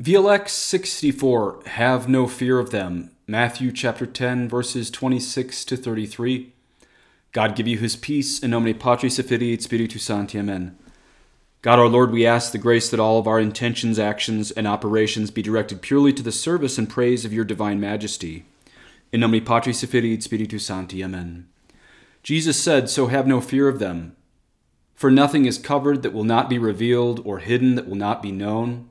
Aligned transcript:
VLX 0.00 0.50
64 0.50 1.60
Have 1.64 2.06
no 2.06 2.26
fear 2.26 2.58
of 2.58 2.68
them. 2.68 3.12
Matthew 3.26 3.72
chapter 3.72 4.04
10 4.04 4.46
verses 4.46 4.90
26 4.90 5.64
to 5.64 5.74
33. 5.74 6.52
God 7.32 7.56
give 7.56 7.66
you 7.66 7.78
his 7.78 7.96
peace 7.96 8.38
in 8.38 8.50
nomine 8.50 8.78
Patris 8.78 9.18
et 9.18 9.24
Filii 9.24 9.54
et 9.54 9.62
Spiritus 9.62 10.02
Sancti. 10.02 10.38
Amen. 10.38 10.76
God 11.62 11.78
our 11.78 11.88
Lord, 11.88 12.10
we 12.10 12.26
ask 12.26 12.52
the 12.52 12.58
grace 12.58 12.90
that 12.90 13.00
all 13.00 13.18
of 13.18 13.26
our 13.26 13.40
intentions, 13.40 13.98
actions, 13.98 14.50
and 14.50 14.68
operations 14.68 15.30
be 15.30 15.40
directed 15.40 15.80
purely 15.80 16.12
to 16.12 16.22
the 16.22 16.30
service 16.30 16.76
and 16.76 16.90
praise 16.90 17.24
of 17.24 17.32
your 17.32 17.46
divine 17.46 17.80
majesty. 17.80 18.44
In 19.12 19.20
nomine 19.20 19.46
Patris 19.46 19.82
et 19.82 19.88
Filii 19.88 20.12
et 20.12 20.22
Spiritus 20.22 20.66
Sancti. 20.66 21.02
Amen. 21.02 21.48
Jesus 22.22 22.62
said, 22.62 22.90
So 22.90 23.06
have 23.06 23.26
no 23.26 23.40
fear 23.40 23.66
of 23.66 23.78
them. 23.78 24.14
For 24.94 25.10
nothing 25.10 25.46
is 25.46 25.56
covered 25.56 26.02
that 26.02 26.12
will 26.12 26.22
not 26.22 26.50
be 26.50 26.58
revealed, 26.58 27.22
or 27.24 27.38
hidden 27.38 27.76
that 27.76 27.88
will 27.88 27.96
not 27.96 28.20
be 28.20 28.30
known. 28.30 28.90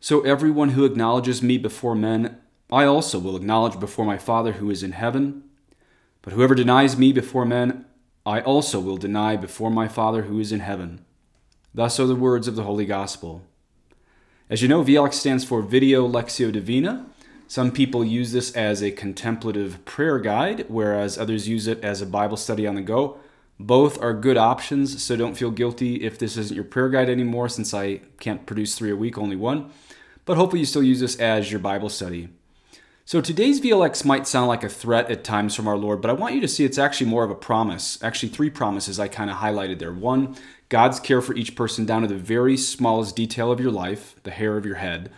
So 0.00 0.20
everyone 0.22 0.70
who 0.70 0.84
acknowledges 0.84 1.42
me 1.42 1.58
before 1.58 1.94
men, 1.94 2.38
I 2.70 2.84
also 2.84 3.18
will 3.18 3.36
acknowledge 3.36 3.80
before 3.80 4.04
my 4.04 4.18
Father 4.18 4.52
who 4.52 4.70
is 4.70 4.82
in 4.82 4.92
heaven. 4.92 5.44
But 6.22 6.32
whoever 6.32 6.54
denies 6.54 6.96
me 6.96 7.12
before 7.12 7.44
men, 7.44 7.86
I 8.24 8.40
also 8.40 8.80
will 8.80 8.96
deny 8.96 9.36
before 9.36 9.70
my 9.70 9.88
Father 9.88 10.22
who 10.22 10.38
is 10.38 10.52
in 10.52 10.60
heaven. 10.60 11.04
Thus 11.74 12.00
are 12.00 12.06
the 12.06 12.14
words 12.14 12.48
of 12.48 12.56
the 12.56 12.64
Holy 12.64 12.84
Gospel. 12.84 13.42
As 14.50 14.62
you 14.62 14.68
know, 14.68 14.82
VLX 14.82 15.14
stands 15.14 15.44
for 15.44 15.62
Video 15.62 16.06
Lectio 16.06 16.52
Divina. 16.52 17.06
Some 17.48 17.70
people 17.70 18.04
use 18.04 18.32
this 18.32 18.52
as 18.56 18.82
a 18.82 18.90
contemplative 18.90 19.84
prayer 19.84 20.18
guide, 20.18 20.66
whereas 20.68 21.16
others 21.16 21.48
use 21.48 21.66
it 21.66 21.82
as 21.84 22.02
a 22.02 22.06
Bible 22.06 22.36
study 22.36 22.66
on 22.66 22.74
the 22.74 22.82
go. 22.82 23.18
Both 23.58 24.00
are 24.02 24.12
good 24.12 24.36
options, 24.36 25.02
so 25.02 25.16
don't 25.16 25.36
feel 25.36 25.50
guilty 25.50 26.02
if 26.02 26.18
this 26.18 26.36
isn't 26.36 26.54
your 26.54 26.64
prayer 26.64 26.90
guide 26.90 27.08
anymore, 27.08 27.48
since 27.48 27.72
I 27.72 28.00
can't 28.18 28.44
produce 28.44 28.74
three 28.76 28.90
a 28.90 28.96
week, 28.96 29.16
only 29.16 29.36
one 29.36 29.70
but 30.26 30.36
hopefully 30.36 30.60
you 30.60 30.66
still 30.66 30.82
use 30.82 31.00
this 31.00 31.16
as 31.16 31.50
your 31.50 31.60
Bible 31.60 31.88
study. 31.88 32.28
So 33.06 33.20
today's 33.20 33.60
VLX 33.60 34.04
might 34.04 34.26
sound 34.26 34.48
like 34.48 34.64
a 34.64 34.68
threat 34.68 35.08
at 35.12 35.22
times 35.22 35.54
from 35.54 35.68
our 35.68 35.76
Lord, 35.76 36.02
but 36.02 36.10
I 36.10 36.14
want 36.14 36.34
you 36.34 36.40
to 36.40 36.48
see 36.48 36.64
it's 36.64 36.76
actually 36.76 37.08
more 37.08 37.22
of 37.22 37.30
a 37.30 37.36
promise. 37.36 38.02
Actually, 38.02 38.30
three 38.30 38.50
promises 38.50 38.98
I 38.98 39.06
kind 39.06 39.30
of 39.30 39.36
highlighted 39.36 39.78
there. 39.78 39.92
One, 39.92 40.36
God's 40.68 40.98
care 40.98 41.22
for 41.22 41.32
each 41.36 41.54
person 41.54 41.86
down 41.86 42.02
to 42.02 42.08
the 42.08 42.16
very 42.16 42.56
smallest 42.56 43.14
detail 43.14 43.52
of 43.52 43.60
your 43.60 43.70
life, 43.70 44.16
the 44.24 44.32
hair 44.32 44.56
of 44.56 44.66
your 44.66 44.74
head. 44.74 45.12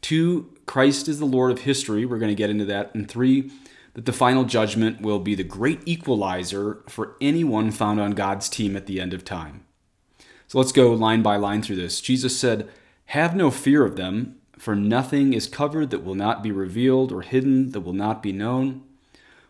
Two, 0.00 0.54
Christ 0.66 1.08
is 1.08 1.18
the 1.18 1.24
Lord 1.24 1.50
of 1.50 1.62
history. 1.62 2.04
We're 2.04 2.20
going 2.20 2.30
to 2.30 2.36
get 2.36 2.50
into 2.50 2.64
that. 2.66 2.94
And 2.94 3.10
three, 3.10 3.50
that 3.94 4.06
the 4.06 4.12
final 4.12 4.44
judgment 4.44 5.00
will 5.00 5.18
be 5.18 5.34
the 5.34 5.42
great 5.42 5.80
equalizer 5.84 6.78
for 6.88 7.16
anyone 7.20 7.72
found 7.72 8.00
on 8.00 8.12
God's 8.12 8.48
team 8.48 8.76
at 8.76 8.86
the 8.86 9.00
end 9.00 9.12
of 9.12 9.24
time. 9.24 9.64
So 10.46 10.58
let's 10.58 10.70
go 10.70 10.92
line 10.92 11.22
by 11.22 11.34
line 11.36 11.62
through 11.62 11.76
this. 11.76 12.00
Jesus 12.00 12.38
said, 12.38 12.70
Have 13.06 13.34
no 13.34 13.50
fear 13.50 13.84
of 13.84 13.96
them 13.96 14.36
for 14.62 14.76
nothing 14.76 15.32
is 15.32 15.48
covered 15.48 15.90
that 15.90 16.04
will 16.04 16.14
not 16.14 16.40
be 16.40 16.52
revealed, 16.52 17.10
or 17.10 17.22
hidden 17.22 17.72
that 17.72 17.80
will 17.80 17.92
not 17.92 18.22
be 18.22 18.30
known. 18.30 18.80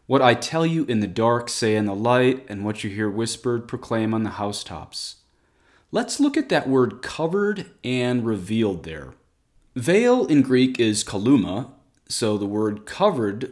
What 0.06 0.22
I 0.22 0.32
tell 0.32 0.64
you 0.64 0.86
in 0.86 1.00
the 1.00 1.06
dark, 1.06 1.50
say 1.50 1.76
in 1.76 1.84
the 1.84 1.94
light, 1.94 2.46
and 2.48 2.64
what 2.64 2.82
you 2.82 2.88
hear 2.88 3.10
whispered, 3.10 3.68
proclaim 3.68 4.14
on 4.14 4.22
the 4.22 4.30
housetops. 4.30 5.16
Let's 5.90 6.18
look 6.18 6.38
at 6.38 6.48
that 6.48 6.66
word 6.66 7.02
covered 7.02 7.66
and 7.84 8.24
revealed 8.24 8.84
there. 8.84 9.12
Veil 9.76 10.24
in 10.28 10.40
Greek 10.40 10.80
is 10.80 11.04
kaluma, 11.04 11.72
so 12.08 12.38
the 12.38 12.46
word 12.46 12.86
covered, 12.86 13.50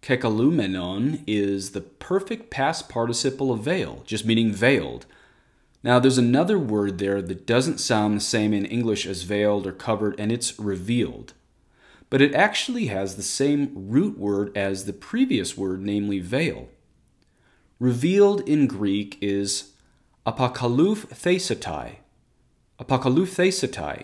kekalumenon, 0.00 1.22
is 1.26 1.72
the 1.72 1.82
perfect 1.82 2.48
past 2.48 2.88
participle 2.88 3.52
of 3.52 3.60
veil, 3.60 4.02
just 4.06 4.24
meaning 4.24 4.52
veiled. 4.52 5.04
Now, 5.84 5.98
there's 5.98 6.16
another 6.16 6.58
word 6.58 6.96
there 6.96 7.20
that 7.20 7.46
doesn't 7.46 7.78
sound 7.78 8.16
the 8.16 8.20
same 8.20 8.54
in 8.54 8.64
English 8.64 9.04
as 9.04 9.24
veiled 9.24 9.66
or 9.66 9.72
covered, 9.72 10.18
and 10.18 10.32
it's 10.32 10.58
revealed. 10.58 11.34
But 12.08 12.22
it 12.22 12.34
actually 12.34 12.86
has 12.86 13.16
the 13.16 13.22
same 13.22 13.70
root 13.74 14.18
word 14.18 14.56
as 14.56 14.86
the 14.86 14.94
previous 14.94 15.58
word, 15.58 15.82
namely 15.82 16.20
veil. 16.20 16.70
Revealed 17.78 18.40
in 18.48 18.66
Greek 18.66 19.18
is. 19.20 19.72
Apokaluf 20.26 21.04
thesatai. 21.08 21.96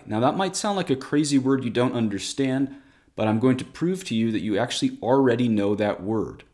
Now, 0.06 0.20
that 0.20 0.36
might 0.36 0.56
sound 0.56 0.76
like 0.76 0.90
a 0.90 0.96
crazy 0.96 1.38
word 1.38 1.64
you 1.64 1.70
don't 1.70 1.94
understand, 1.94 2.76
but 3.16 3.26
I'm 3.26 3.40
going 3.40 3.56
to 3.56 3.64
prove 3.64 4.04
to 4.04 4.14
you 4.14 4.30
that 4.32 4.42
you 4.42 4.58
actually 4.58 4.98
already 5.02 5.48
know 5.48 5.74
that 5.74 6.02
word. 6.02 6.44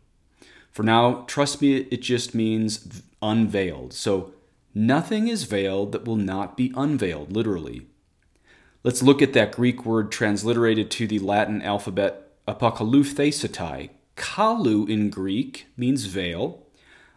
For 0.70 0.84
now, 0.84 1.24
trust 1.26 1.60
me, 1.60 1.78
it 1.78 2.00
just 2.00 2.32
means 2.32 3.02
unveiled. 3.20 3.92
So, 3.92 4.34
Nothing 4.78 5.26
is 5.28 5.44
veiled 5.44 5.92
that 5.92 6.04
will 6.04 6.16
not 6.16 6.54
be 6.54 6.70
unveiled, 6.76 7.32
literally. 7.32 7.86
Let's 8.84 9.02
look 9.02 9.22
at 9.22 9.32
that 9.32 9.52
Greek 9.52 9.86
word 9.86 10.12
transliterated 10.12 10.90
to 10.90 11.06
the 11.06 11.18
Latin 11.18 11.62
alphabet, 11.62 12.28
apokaluthesetai. 12.46 13.88
Kalu 14.16 14.86
in 14.86 15.08
Greek 15.08 15.64
means 15.78 16.04
veil. 16.04 16.62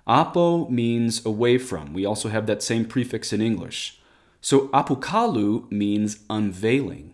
Apo 0.08 0.70
means 0.70 1.26
away 1.26 1.58
from. 1.58 1.94
We 1.94 2.06
also 2.06 2.30
have 2.30 2.48
that 2.48 2.64
same 2.64 2.86
prefix 2.86 3.34
in 3.34 3.42
English. 3.42 4.00
So 4.40 4.70
apokalu 4.70 5.70
means 5.70 6.20
unveiling. 6.30 7.14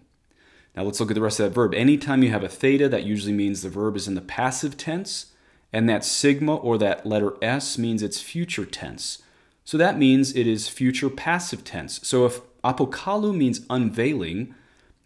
Now 0.76 0.84
let's 0.84 1.00
look 1.00 1.10
at 1.10 1.16
the 1.16 1.22
rest 1.22 1.40
of 1.40 1.46
that 1.46 1.56
verb. 1.56 1.74
Anytime 1.74 2.22
you 2.22 2.30
have 2.30 2.44
a 2.44 2.50
theta, 2.50 2.88
that 2.88 3.04
usually 3.04 3.34
means 3.34 3.64
the 3.64 3.70
verb 3.70 3.96
is 3.96 4.08
in 4.08 4.14
the 4.14 4.22
passive 4.22 4.78
tense, 4.78 5.34
and 5.74 5.90
that 5.90 6.06
sigma 6.06 6.56
or 6.56 6.78
that 6.78 7.04
letter 7.04 7.34
S 7.42 7.80
means 7.80 8.04
it's 8.04 8.22
future 8.22 8.66
tense. 8.68 9.24
So 9.66 9.78
that 9.78 9.98
means 9.98 10.36
it 10.36 10.48
is 10.48 10.70
future 10.70 11.10
passive 11.10 11.64
tense. 11.64 12.00
So 12.04 12.26
if 12.26 12.40
apokalu 12.64 13.36
means 13.36 13.66
unveiling 13.70 14.54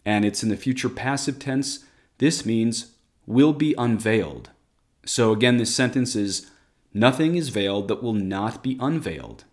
and 0.06 0.25
it's 0.25 0.44
in 0.44 0.50
the 0.50 0.58
future 0.58 0.90
passive 0.90 1.40
tense, 1.40 1.86
this 2.18 2.46
means 2.46 2.92
will 3.25 3.53
be 3.53 3.74
unveiled. 3.78 4.50
So 5.06 5.31
again, 5.31 5.58
this 5.58 5.74
sentence 5.74 6.16
is 6.16 6.52
nothing 6.94 7.36
is 7.36 7.50
veiled 7.50 7.88
that 7.88 8.03
will 8.03 8.14
not 8.14 8.62
be 8.62 8.78
unveiled. 8.81 9.46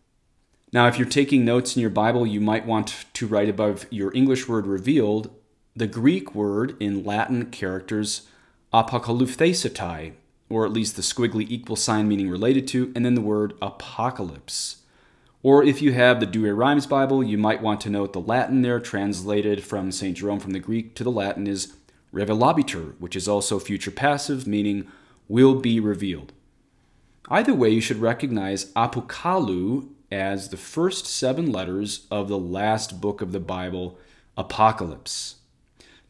Now, 0.72 0.88
if 0.88 0.98
you're 0.98 1.08
taking 1.08 1.44
notes 1.44 1.76
in 1.76 1.80
your 1.80 1.90
Bible, 1.90 2.26
you 2.26 2.40
might 2.40 2.66
want 2.66 3.06
to 3.14 3.26
write 3.26 3.48
above 3.48 3.86
your 3.90 4.12
English 4.14 4.48
word 4.48 4.66
revealed 4.66 5.30
the 5.76 5.86
Greek 5.86 6.34
word 6.34 6.74
in 6.80 7.04
Latin 7.04 7.50
characters 7.50 8.26
apokaluphthesetai, 8.74 10.14
or 10.48 10.66
at 10.66 10.72
least 10.72 10.96
the 10.96 11.02
squiggly 11.02 11.46
equal 11.48 11.76
sign 11.76 12.08
meaning 12.08 12.28
related 12.28 12.66
to, 12.68 12.92
and 12.96 13.04
then 13.04 13.14
the 13.14 13.20
word 13.20 13.52
apocalypse. 13.62 14.78
Or 15.46 15.62
if 15.62 15.80
you 15.80 15.92
have 15.92 16.18
the 16.18 16.26
Douay 16.26 16.50
Rheims 16.50 16.88
Bible, 16.88 17.22
you 17.22 17.38
might 17.38 17.62
want 17.62 17.80
to 17.82 17.88
note 17.88 18.12
the 18.12 18.20
Latin 18.20 18.62
there, 18.62 18.80
translated 18.80 19.62
from 19.62 19.92
St. 19.92 20.16
Jerome 20.16 20.40
from 20.40 20.50
the 20.50 20.58
Greek 20.58 20.96
to 20.96 21.04
the 21.04 21.10
Latin, 21.12 21.46
is 21.46 21.72
revelabitur, 22.12 22.94
which 22.98 23.14
is 23.14 23.28
also 23.28 23.60
future 23.60 23.92
passive, 23.92 24.48
meaning 24.48 24.88
will 25.28 25.54
be 25.54 25.78
revealed. 25.78 26.32
Either 27.28 27.54
way, 27.54 27.70
you 27.70 27.80
should 27.80 27.98
recognize 27.98 28.72
apokalu 28.72 29.88
as 30.10 30.48
the 30.48 30.56
first 30.56 31.06
seven 31.06 31.52
letters 31.52 32.08
of 32.10 32.26
the 32.26 32.38
last 32.38 33.00
book 33.00 33.22
of 33.22 33.30
the 33.30 33.38
Bible, 33.38 34.00
Apocalypse. 34.36 35.36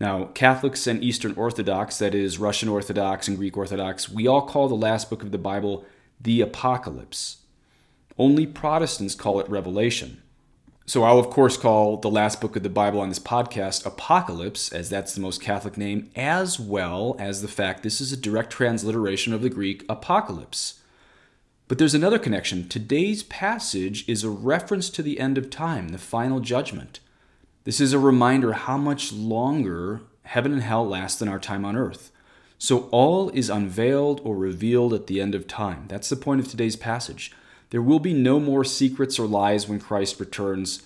Now, 0.00 0.30
Catholics 0.32 0.86
and 0.86 1.04
Eastern 1.04 1.34
Orthodox, 1.34 1.98
that 1.98 2.14
is, 2.14 2.38
Russian 2.38 2.70
Orthodox 2.70 3.28
and 3.28 3.36
Greek 3.36 3.58
Orthodox, 3.58 4.08
we 4.08 4.26
all 4.26 4.46
call 4.46 4.66
the 4.66 4.74
last 4.74 5.10
book 5.10 5.22
of 5.22 5.30
the 5.30 5.36
Bible 5.36 5.84
the 6.18 6.40
Apocalypse. 6.40 7.42
Only 8.18 8.46
Protestants 8.46 9.14
call 9.14 9.40
it 9.40 9.48
Revelation. 9.48 10.22
So 10.86 11.02
I'll, 11.02 11.18
of 11.18 11.30
course, 11.30 11.56
call 11.56 11.96
the 11.96 12.08
last 12.08 12.40
book 12.40 12.56
of 12.56 12.62
the 12.62 12.70
Bible 12.70 13.00
on 13.00 13.08
this 13.08 13.18
podcast 13.18 13.84
Apocalypse, 13.84 14.72
as 14.72 14.88
that's 14.88 15.14
the 15.14 15.20
most 15.20 15.42
Catholic 15.42 15.76
name, 15.76 16.10
as 16.14 16.58
well 16.58 17.16
as 17.18 17.42
the 17.42 17.48
fact 17.48 17.82
this 17.82 18.00
is 18.00 18.12
a 18.12 18.16
direct 18.16 18.50
transliteration 18.50 19.34
of 19.34 19.42
the 19.42 19.50
Greek 19.50 19.84
apocalypse. 19.88 20.80
But 21.68 21.78
there's 21.78 21.94
another 21.94 22.18
connection. 22.18 22.68
Today's 22.68 23.24
passage 23.24 24.08
is 24.08 24.22
a 24.22 24.30
reference 24.30 24.88
to 24.90 25.02
the 25.02 25.18
end 25.18 25.36
of 25.36 25.50
time, 25.50 25.88
the 25.88 25.98
final 25.98 26.40
judgment. 26.40 27.00
This 27.64 27.80
is 27.80 27.92
a 27.92 27.98
reminder 27.98 28.52
how 28.52 28.76
much 28.78 29.12
longer 29.12 30.02
heaven 30.22 30.52
and 30.52 30.62
hell 30.62 30.86
last 30.86 31.18
than 31.18 31.28
our 31.28 31.40
time 31.40 31.64
on 31.64 31.76
earth. 31.76 32.12
So 32.58 32.88
all 32.92 33.28
is 33.30 33.50
unveiled 33.50 34.20
or 34.24 34.36
revealed 34.36 34.94
at 34.94 35.08
the 35.08 35.20
end 35.20 35.34
of 35.34 35.48
time. 35.48 35.84
That's 35.88 36.08
the 36.08 36.16
point 36.16 36.40
of 36.40 36.48
today's 36.48 36.76
passage. 36.76 37.32
There 37.70 37.82
will 37.82 37.98
be 37.98 38.14
no 38.14 38.38
more 38.38 38.64
secrets 38.64 39.18
or 39.18 39.26
lies 39.26 39.68
when 39.68 39.80
Christ 39.80 40.20
returns, 40.20 40.82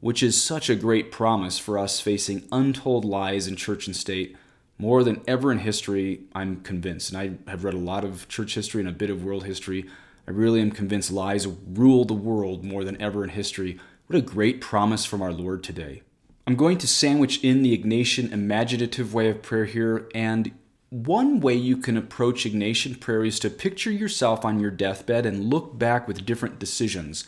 which 0.00 0.22
is 0.22 0.42
such 0.42 0.68
a 0.68 0.74
great 0.74 1.12
promise 1.12 1.58
for 1.58 1.78
us 1.78 2.00
facing 2.00 2.48
untold 2.50 3.04
lies 3.04 3.46
in 3.46 3.56
church 3.56 3.86
and 3.86 3.94
state, 3.94 4.36
More 4.76 5.04
than 5.04 5.22
ever 5.28 5.52
in 5.52 5.58
history, 5.58 6.22
I'm 6.34 6.60
convinced, 6.62 7.12
and 7.12 7.38
I 7.46 7.50
have 7.50 7.62
read 7.62 7.74
a 7.74 7.78
lot 7.78 8.04
of 8.04 8.28
church 8.28 8.56
history 8.56 8.80
and 8.80 8.88
a 8.88 8.92
bit 8.92 9.08
of 9.08 9.24
world 9.24 9.44
history. 9.44 9.86
I 10.26 10.32
really 10.32 10.60
am 10.60 10.72
convinced 10.72 11.12
lies 11.12 11.46
rule 11.46 12.04
the 12.04 12.14
world 12.14 12.64
more 12.64 12.82
than 12.82 13.00
ever 13.00 13.22
in 13.22 13.30
history. 13.30 13.78
What 14.08 14.18
a 14.18 14.22
great 14.22 14.60
promise 14.60 15.04
from 15.04 15.22
our 15.22 15.32
Lord 15.32 15.62
today. 15.62 16.02
I'm 16.46 16.56
going 16.56 16.78
to 16.78 16.88
sandwich 16.88 17.42
in 17.44 17.62
the 17.62 17.76
Ignatian 17.76 18.32
imaginative 18.32 19.14
way 19.14 19.30
of 19.30 19.42
prayer 19.42 19.64
here, 19.64 20.08
and 20.12 20.50
one 20.94 21.40
way 21.40 21.54
you 21.54 21.76
can 21.76 21.96
approach 21.96 22.44
Ignatian 22.44 23.00
prayer 23.00 23.24
is 23.24 23.40
to 23.40 23.50
picture 23.50 23.90
yourself 23.90 24.44
on 24.44 24.60
your 24.60 24.70
deathbed 24.70 25.26
and 25.26 25.50
look 25.50 25.76
back 25.76 26.06
with 26.06 26.24
different 26.24 26.60
decisions. 26.60 27.26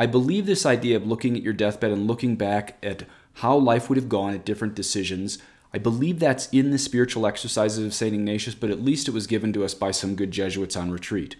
I 0.00 0.06
believe 0.06 0.46
this 0.46 0.66
idea 0.66 0.96
of 0.96 1.06
looking 1.06 1.36
at 1.36 1.42
your 1.44 1.52
deathbed 1.52 1.92
and 1.92 2.08
looking 2.08 2.34
back 2.34 2.76
at 2.82 3.04
how 3.34 3.56
life 3.56 3.88
would 3.88 3.98
have 3.98 4.08
gone 4.08 4.34
at 4.34 4.44
different 4.44 4.74
decisions. 4.74 5.38
I 5.72 5.78
believe 5.78 6.18
that's 6.18 6.48
in 6.48 6.72
the 6.72 6.78
spiritual 6.78 7.24
exercises 7.24 7.86
of 7.86 7.94
St. 7.94 8.12
Ignatius, 8.12 8.56
but 8.56 8.70
at 8.70 8.82
least 8.82 9.06
it 9.06 9.14
was 9.14 9.28
given 9.28 9.52
to 9.52 9.64
us 9.64 9.74
by 9.74 9.92
some 9.92 10.16
good 10.16 10.32
Jesuits 10.32 10.74
on 10.74 10.90
retreat. 10.90 11.36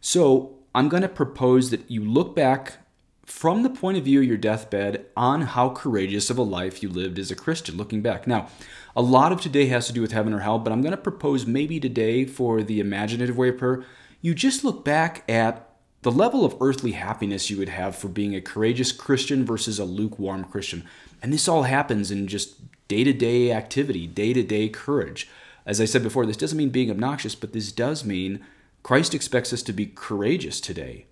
So 0.00 0.54
I'm 0.74 0.88
going 0.88 1.02
to 1.02 1.08
propose 1.10 1.68
that 1.68 1.90
you 1.90 2.02
look 2.02 2.34
back 2.34 2.78
from 3.24 3.62
the 3.62 3.70
point 3.70 3.96
of 3.96 4.04
view 4.04 4.20
of 4.20 4.26
your 4.26 4.36
deathbed 4.36 5.06
on 5.16 5.42
how 5.42 5.70
courageous 5.70 6.30
of 6.30 6.38
a 6.38 6.42
life 6.42 6.82
you 6.82 6.88
lived 6.88 7.18
as 7.18 7.30
a 7.30 7.36
Christian, 7.36 7.76
looking 7.76 8.02
back. 8.02 8.26
Now, 8.26 8.48
a 8.94 9.02
lot 9.02 9.32
of 9.32 9.40
today 9.40 9.66
has 9.66 9.86
to 9.86 9.92
do 9.92 10.02
with 10.02 10.12
heaven 10.12 10.34
or 10.34 10.40
hell, 10.40 10.58
but 10.58 10.72
I'm 10.72 10.82
going 10.82 10.92
to 10.92 10.96
propose 10.96 11.46
maybe 11.46 11.80
today 11.80 12.24
for 12.24 12.62
the 12.62 12.80
imaginative 12.80 13.36
way 13.36 13.48
of 13.48 13.58
prayer, 13.58 13.84
you 14.20 14.34
just 14.34 14.64
look 14.64 14.84
back 14.84 15.28
at 15.28 15.70
the 16.02 16.12
level 16.12 16.44
of 16.44 16.56
earthly 16.60 16.92
happiness 16.92 17.48
you 17.48 17.56
would 17.56 17.70
have 17.70 17.96
for 17.96 18.08
being 18.08 18.34
a 18.34 18.40
courageous 18.40 18.92
Christian 18.92 19.44
versus 19.44 19.78
a 19.78 19.84
lukewarm 19.86 20.44
Christian. 20.44 20.84
And 21.22 21.32
this 21.32 21.48
all 21.48 21.62
happens 21.62 22.10
in 22.10 22.28
just 22.28 22.56
day 22.88 23.04
to 23.04 23.12
day 23.12 23.52
activity, 23.52 24.06
day 24.06 24.34
to 24.34 24.42
day 24.42 24.68
courage. 24.68 25.30
As 25.64 25.80
I 25.80 25.86
said 25.86 26.02
before, 26.02 26.26
this 26.26 26.36
doesn't 26.36 26.58
mean 26.58 26.68
being 26.68 26.90
obnoxious, 26.90 27.34
but 27.34 27.54
this 27.54 27.72
does 27.72 28.04
mean 28.04 28.44
Christ 28.82 29.14
expects 29.14 29.52
us 29.52 29.62
to 29.62 29.72
be 29.72 29.86
courageous 29.86 30.60
today. 30.60 31.06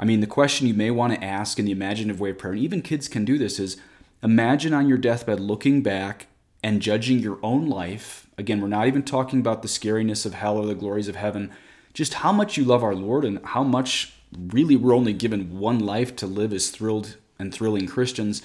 I 0.00 0.06
mean, 0.06 0.20
the 0.20 0.26
question 0.26 0.66
you 0.66 0.72
may 0.72 0.90
want 0.90 1.12
to 1.12 1.22
ask 1.22 1.58
in 1.58 1.66
the 1.66 1.72
imaginative 1.72 2.20
way 2.20 2.30
of 2.30 2.38
prayer, 2.38 2.54
and 2.54 2.62
even 2.62 2.80
kids 2.80 3.06
can 3.06 3.26
do 3.26 3.36
this, 3.36 3.60
is 3.60 3.76
imagine 4.22 4.72
on 4.72 4.88
your 4.88 4.96
deathbed 4.96 5.38
looking 5.38 5.82
back 5.82 6.26
and 6.64 6.80
judging 6.80 7.18
your 7.18 7.38
own 7.42 7.68
life. 7.68 8.26
Again, 8.38 8.62
we're 8.62 8.68
not 8.68 8.86
even 8.86 9.02
talking 9.02 9.40
about 9.40 9.60
the 9.60 9.68
scariness 9.68 10.24
of 10.24 10.32
hell 10.32 10.56
or 10.56 10.64
the 10.64 10.74
glories 10.74 11.08
of 11.08 11.16
heaven, 11.16 11.50
just 11.92 12.14
how 12.14 12.32
much 12.32 12.56
you 12.56 12.64
love 12.64 12.82
our 12.82 12.94
Lord 12.94 13.26
and 13.26 13.44
how 13.44 13.62
much 13.62 14.14
really 14.32 14.74
we're 14.74 14.94
only 14.94 15.12
given 15.12 15.58
one 15.58 15.78
life 15.78 16.16
to 16.16 16.26
live 16.26 16.54
as 16.54 16.70
thrilled 16.70 17.18
and 17.38 17.52
thrilling 17.52 17.86
Christians. 17.86 18.42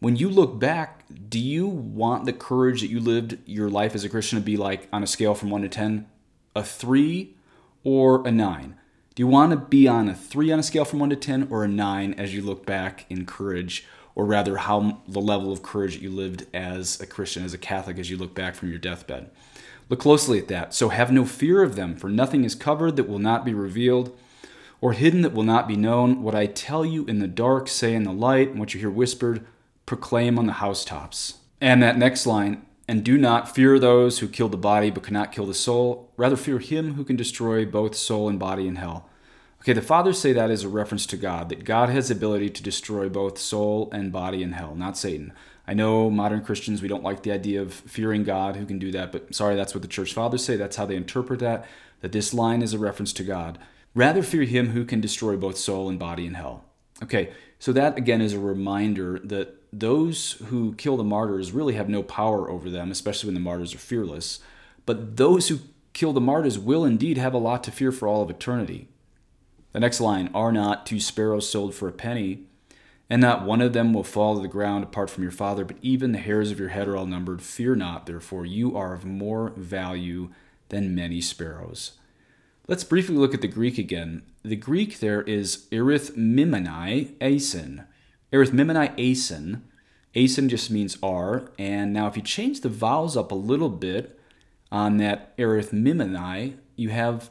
When 0.00 0.16
you 0.16 0.28
look 0.28 0.58
back, 0.58 1.04
do 1.28 1.38
you 1.38 1.66
want 1.66 2.26
the 2.26 2.32
courage 2.34 2.82
that 2.82 2.88
you 2.88 3.00
lived 3.00 3.38
your 3.46 3.70
life 3.70 3.94
as 3.94 4.04
a 4.04 4.10
Christian 4.10 4.38
to 4.38 4.44
be 4.44 4.58
like 4.58 4.88
on 4.92 5.02
a 5.02 5.06
scale 5.06 5.34
from 5.34 5.48
1 5.48 5.62
to 5.62 5.68
10, 5.70 6.06
a 6.54 6.62
3 6.62 7.34
or 7.82 8.26
a 8.26 8.30
9? 8.30 8.79
Do 9.14 9.22
you 9.22 9.26
want 9.26 9.50
to 9.50 9.56
be 9.56 9.88
on 9.88 10.08
a 10.08 10.14
3 10.14 10.52
on 10.52 10.60
a 10.60 10.62
scale 10.62 10.84
from 10.84 11.00
1 11.00 11.10
to 11.10 11.16
10 11.16 11.48
or 11.50 11.64
a 11.64 11.68
9 11.68 12.14
as 12.14 12.34
you 12.34 12.42
look 12.42 12.64
back 12.64 13.06
in 13.10 13.26
courage? 13.26 13.84
Or 14.14 14.24
rather, 14.24 14.58
how 14.58 15.02
the 15.08 15.20
level 15.20 15.52
of 15.52 15.62
courage 15.62 15.94
that 15.94 16.02
you 16.02 16.10
lived 16.10 16.46
as 16.54 17.00
a 17.00 17.06
Christian, 17.06 17.44
as 17.44 17.54
a 17.54 17.58
Catholic, 17.58 17.98
as 17.98 18.10
you 18.10 18.16
look 18.16 18.34
back 18.34 18.54
from 18.54 18.70
your 18.70 18.78
deathbed? 18.78 19.30
Look 19.88 20.00
closely 20.00 20.38
at 20.38 20.48
that. 20.48 20.74
So 20.74 20.90
have 20.90 21.10
no 21.10 21.24
fear 21.24 21.62
of 21.62 21.74
them, 21.74 21.96
for 21.96 22.08
nothing 22.08 22.44
is 22.44 22.54
covered 22.54 22.96
that 22.96 23.08
will 23.08 23.18
not 23.18 23.44
be 23.44 23.54
revealed 23.54 24.16
or 24.80 24.92
hidden 24.92 25.22
that 25.22 25.34
will 25.34 25.42
not 25.42 25.68
be 25.68 25.76
known. 25.76 26.22
What 26.22 26.34
I 26.34 26.46
tell 26.46 26.84
you 26.84 27.04
in 27.06 27.18
the 27.18 27.28
dark, 27.28 27.68
say 27.68 27.94
in 27.94 28.04
the 28.04 28.12
light, 28.12 28.50
and 28.50 28.58
what 28.58 28.72
you 28.72 28.80
hear 28.80 28.90
whispered, 28.90 29.44
proclaim 29.86 30.38
on 30.38 30.46
the 30.46 30.54
housetops. 30.54 31.34
And 31.60 31.82
that 31.82 31.98
next 31.98 32.26
line, 32.26 32.64
and 32.90 33.04
do 33.04 33.16
not 33.16 33.54
fear 33.54 33.78
those 33.78 34.18
who 34.18 34.26
kill 34.26 34.48
the 34.48 34.56
body 34.56 34.90
but 34.90 35.04
cannot 35.04 35.30
kill 35.30 35.46
the 35.46 35.54
soul. 35.54 36.10
Rather, 36.16 36.34
fear 36.34 36.58
him 36.58 36.94
who 36.94 37.04
can 37.04 37.14
destroy 37.14 37.64
both 37.64 37.94
soul 37.94 38.28
and 38.28 38.36
body 38.36 38.66
in 38.66 38.74
hell. 38.74 39.08
Okay, 39.60 39.72
the 39.72 39.80
fathers 39.80 40.18
say 40.18 40.32
that 40.32 40.50
as 40.50 40.64
a 40.64 40.68
reference 40.68 41.06
to 41.06 41.16
God, 41.16 41.50
that 41.50 41.64
God 41.64 41.88
has 41.88 42.10
ability 42.10 42.50
to 42.50 42.62
destroy 42.64 43.08
both 43.08 43.38
soul 43.38 43.88
and 43.92 44.10
body 44.10 44.42
in 44.42 44.54
hell, 44.54 44.74
not 44.74 44.98
Satan. 44.98 45.32
I 45.68 45.72
know 45.72 46.10
modern 46.10 46.42
Christians, 46.42 46.82
we 46.82 46.88
don't 46.88 47.04
like 47.04 47.22
the 47.22 47.30
idea 47.30 47.62
of 47.62 47.72
fearing 47.72 48.24
God 48.24 48.56
who 48.56 48.66
can 48.66 48.80
do 48.80 48.90
that, 48.90 49.12
but 49.12 49.36
sorry, 49.36 49.54
that's 49.54 49.72
what 49.72 49.82
the 49.82 49.88
church 49.88 50.12
fathers 50.12 50.44
say. 50.44 50.56
That's 50.56 50.74
how 50.74 50.86
they 50.86 50.96
interpret 50.96 51.38
that, 51.38 51.68
that 52.00 52.10
this 52.10 52.34
line 52.34 52.60
is 52.60 52.74
a 52.74 52.78
reference 52.80 53.12
to 53.12 53.22
God. 53.22 53.56
Rather 53.94 54.24
fear 54.24 54.42
him 54.42 54.70
who 54.70 54.84
can 54.84 55.00
destroy 55.00 55.36
both 55.36 55.58
soul 55.58 55.88
and 55.88 55.96
body 55.96 56.26
in 56.26 56.34
hell. 56.34 56.64
Okay, 57.02 57.32
so 57.58 57.72
that 57.72 57.96
again 57.96 58.20
is 58.20 58.34
a 58.34 58.38
reminder 58.38 59.18
that 59.24 59.56
those 59.72 60.32
who 60.46 60.74
kill 60.74 60.96
the 60.96 61.04
martyrs 61.04 61.52
really 61.52 61.74
have 61.74 61.88
no 61.88 62.02
power 62.02 62.50
over 62.50 62.68
them, 62.68 62.90
especially 62.90 63.28
when 63.28 63.34
the 63.34 63.40
martyrs 63.40 63.74
are 63.74 63.78
fearless. 63.78 64.40
But 64.86 65.16
those 65.16 65.48
who 65.48 65.60
kill 65.92 66.12
the 66.12 66.20
martyrs 66.20 66.58
will 66.58 66.84
indeed 66.84 67.18
have 67.18 67.34
a 67.34 67.38
lot 67.38 67.64
to 67.64 67.70
fear 67.70 67.92
for 67.92 68.08
all 68.08 68.22
of 68.22 68.30
eternity. 68.30 68.88
The 69.72 69.80
next 69.80 70.00
line 70.00 70.30
Are 70.34 70.52
not 70.52 70.86
two 70.86 71.00
sparrows 71.00 71.48
sold 71.48 71.74
for 71.74 71.88
a 71.88 71.92
penny? 71.92 72.44
And 73.08 73.20
not 73.20 73.44
one 73.44 73.60
of 73.60 73.72
them 73.72 73.92
will 73.92 74.04
fall 74.04 74.36
to 74.36 74.42
the 74.42 74.48
ground 74.48 74.84
apart 74.84 75.10
from 75.10 75.24
your 75.24 75.32
Father, 75.32 75.64
but 75.64 75.78
even 75.82 76.12
the 76.12 76.18
hairs 76.18 76.52
of 76.52 76.60
your 76.60 76.68
head 76.68 76.86
are 76.86 76.96
all 76.96 77.06
numbered. 77.06 77.42
Fear 77.42 77.74
not, 77.76 78.06
therefore, 78.06 78.46
you 78.46 78.76
are 78.76 78.94
of 78.94 79.04
more 79.04 79.50
value 79.56 80.30
than 80.68 80.94
many 80.94 81.20
sparrows. 81.20 81.92
Let's 82.70 82.84
briefly 82.84 83.16
look 83.16 83.34
at 83.34 83.40
the 83.40 83.48
Greek 83.48 83.78
again. 83.78 84.22
The 84.44 84.54
Greek 84.54 85.00
there 85.00 85.22
is 85.22 85.66
arithmimenai 85.72 87.16
asin. 87.18 87.84
Arithmimenai 88.32 88.96
asin. 88.96 89.62
Asin 90.14 90.48
just 90.48 90.70
means 90.70 90.96
are. 91.02 91.50
And 91.58 91.92
now 91.92 92.06
if 92.06 92.16
you 92.16 92.22
change 92.22 92.60
the 92.60 92.68
vowels 92.68 93.16
up 93.16 93.32
a 93.32 93.34
little 93.34 93.70
bit 93.70 94.20
on 94.70 94.98
that 94.98 95.36
arithmimenai, 95.36 96.58
you 96.76 96.90
have, 96.90 97.30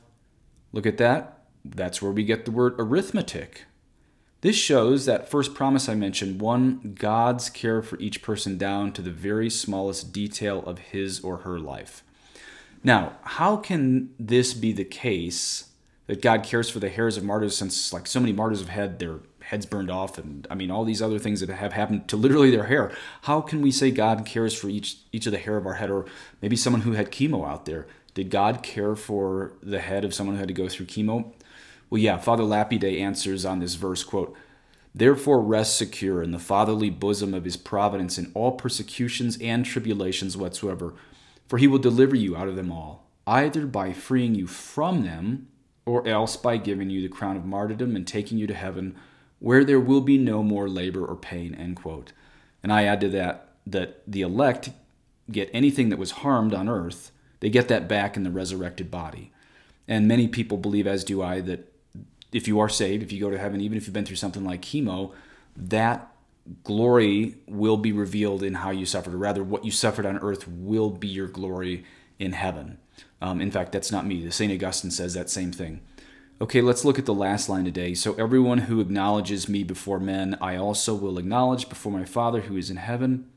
look 0.74 0.86
at 0.86 0.98
that, 0.98 1.46
that's 1.64 2.02
where 2.02 2.12
we 2.12 2.26
get 2.26 2.44
the 2.44 2.52
word 2.52 2.76
arithmetic. 2.78 3.64
This 4.42 4.58
shows 4.58 5.06
that 5.06 5.30
first 5.30 5.54
promise 5.54 5.88
I 5.88 5.96
mentioned 5.96 6.42
one, 6.42 6.96
God's 7.00 7.50
care 7.50 7.82
for 7.82 7.98
each 8.00 8.22
person 8.22 8.58
down 8.58 8.92
to 8.92 9.02
the 9.02 9.10
very 9.10 9.50
smallest 9.50 10.12
detail 10.12 10.62
of 10.66 10.80
his 10.80 11.22
or 11.22 11.38
her 11.38 11.58
life. 11.58 12.04
Now, 12.84 13.14
how 13.24 13.58
can 13.58 14.14
this 14.20 14.54
be 14.54 14.72
the 14.72 14.86
case 14.86 15.70
that 16.08 16.22
God 16.22 16.44
cares 16.44 16.70
for 16.70 16.80
the 16.80 16.90
hairs 16.90 17.18
of 17.18 17.24
martyrs 17.24 17.58
since 17.58 17.94
like 17.94 18.08
so 18.08 18.20
many 18.20 18.34
martyrs 18.34 18.60
have 18.60 18.70
had 18.70 19.00
their 19.00 19.20
heads 19.42 19.66
burned 19.66 19.90
off 19.90 20.18
and 20.18 20.48
I 20.50 20.56
mean 20.56 20.72
all 20.72 20.86
these 20.86 21.02
other 21.02 21.20
things 21.20 21.40
that 21.40 21.50
have 21.50 21.74
happened 21.74 22.08
to 22.08 22.18
literally 22.18 22.52
their 22.52 22.66
hair. 22.66 22.92
How 23.24 23.42
can 23.42 23.62
we 23.62 23.72
say 23.72 23.92
God 23.92 24.26
cares 24.26 24.54
for 24.54 24.70
each 24.70 24.98
each 25.12 25.26
of 25.26 25.32
the 25.32 25.38
hair 25.38 25.58
of 25.58 25.66
our 25.66 25.76
head 25.76 25.90
or 25.90 26.06
maybe 26.42 26.56
someone 26.56 26.82
who 26.82 26.94
had 26.94 27.12
chemo 27.12 27.48
out 27.48 27.66
there? 27.66 27.88
Did 28.14 28.30
God 28.30 28.64
care 28.64 28.96
for 28.96 29.54
the 29.62 29.80
head 29.80 30.04
of 30.04 30.14
someone 30.14 30.36
who 30.36 30.40
had 30.40 30.48
to 30.48 30.54
go 30.54 30.68
through 30.68 30.88
chemo? 30.88 31.32
Well, 31.90 32.02
yeah, 32.02 32.18
Father 32.18 32.44
Lapide 32.44 32.84
answers 32.84 33.46
on 33.46 33.60
this 33.60 33.76
verse, 33.76 34.04
quote, 34.04 34.36
Therefore 34.94 35.42
rest 35.42 35.78
secure 35.78 36.22
in 36.22 36.32
the 36.32 36.40
fatherly 36.40 36.90
bosom 36.90 37.34
of 37.34 37.46
his 37.46 37.58
providence 37.58 38.18
in 38.18 38.32
all 38.34 38.52
persecutions 38.52 39.38
and 39.42 39.66
tribulations 39.66 40.36
whatsoever, 40.36 40.94
for 41.50 41.58
he 41.58 41.68
will 41.68 41.80
deliver 41.80 42.16
you 42.16 42.38
out 42.38 42.48
of 42.48 42.56
them 42.56 42.72
all, 42.72 43.10
either 43.28 43.66
by 43.66 43.92
freeing 43.92 44.36
you 44.36 44.48
from 44.48 45.04
them, 45.04 45.48
or 45.84 46.08
else 46.08 46.38
by 46.38 46.56
giving 46.56 46.92
you 46.92 47.02
the 47.02 47.10
crown 47.10 47.36
of 47.36 47.44
martyrdom 47.44 47.96
and 47.96 48.08
taking 48.08 48.38
you 48.38 48.46
to 48.46 48.54
heaven, 48.54 48.96
where 49.40 49.66
there 49.66 49.80
will 49.80 50.02
be 50.02 50.18
no 50.18 50.44
more 50.44 50.70
labor 50.70 51.04
or 51.04 51.16
pain. 51.16 51.56
End 51.56 51.76
quote. 51.76 52.14
And 52.62 52.72
I 52.72 52.84
add 52.84 53.02
to 53.02 53.10
that 53.10 53.48
that 53.66 54.04
the 54.08 54.22
elect 54.22 54.70
get 55.32 55.50
anything 55.52 55.90
that 55.90 55.98
was 55.98 56.12
harmed 56.12 56.54
on 56.54 56.70
earth, 56.70 57.12
they 57.40 57.50
get 57.50 57.68
that 57.68 57.88
back 57.88 58.16
in 58.16 58.24
the 58.24 58.32
resurrected 58.32 58.92
body. 58.92 59.32
And 59.88 60.08
many 60.08 60.28
people 60.28 60.58
believe, 60.58 60.86
as 60.86 61.04
do 61.04 61.22
I, 61.22 61.42
that 61.42 61.74
if 62.32 62.48
you 62.48 62.60
are 62.60 62.70
saved, 62.70 63.02
if 63.02 63.12
you 63.12 63.20
go 63.20 63.32
to 63.32 63.40
heaven, 63.40 63.60
even 63.60 63.78
if 63.78 63.88
you've 63.88 63.94
been 63.94 64.06
through 64.06 64.18
something 64.18 64.46
like 64.46 64.62
chemo, 64.62 65.14
that 65.56 66.09
glory 66.64 67.36
will 67.48 67.78
be 67.78 67.92
revealed 67.92 68.44
in 68.44 68.56
how 68.56 68.72
you 68.72 68.86
suffered, 68.86 69.14
or 69.14 69.18
rather, 69.18 69.44
what 69.44 69.66
you 69.66 69.72
suffered 69.72 70.06
on 70.06 70.18
earth 70.20 70.48
will 70.48 70.90
be 70.90 71.08
your 71.08 71.28
glory 71.28 71.84
in 72.18 72.34
heaven. 72.34 72.78
Um, 73.22 73.42
in 73.42 73.52
fact, 73.52 73.72
that's 73.72 73.92
not 73.92 74.06
me. 74.06 74.30
St. 74.30 74.52
Augustine 74.52 74.92
says 74.92 75.14
that 75.14 75.30
same 75.30 75.52
thing. 75.52 75.82
Okay, 76.42 76.62
let's 76.62 76.86
look 76.86 76.98
at 76.98 77.06
the 77.06 77.14
last 77.14 77.50
line 77.50 77.66
today. 77.66 77.94
So, 77.94 78.14
everyone 78.14 78.60
who 78.60 78.80
acknowledges 78.80 79.50
me 79.50 79.64
before 79.64 80.00
men, 80.00 80.38
I 80.42 80.56
also 80.56 80.96
will 80.96 81.18
acknowledge 81.18 81.68
before 81.68 81.92
my 81.92 82.06
Father 82.06 82.42
who 82.42 82.56
is 82.56 82.70
in 82.70 82.78
heaven. 82.78 83.30